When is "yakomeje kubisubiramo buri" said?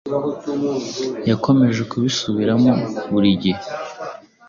1.29-3.29